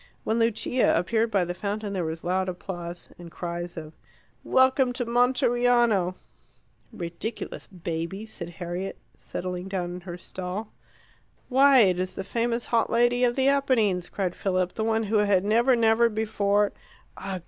[0.23, 3.93] When Lucia appeared by the fountain there was loud applause, and cries of
[4.43, 6.15] "Welcome to Monteriano!"
[6.91, 10.73] "Ridiculous babies!" said Harriet, settling down in her stall.
[11.49, 15.17] "Why, it is the famous hot lady of the Apennines," cried Philip; "the one who
[15.19, 16.71] had never, never before"
[17.17, 17.39] "Ugh!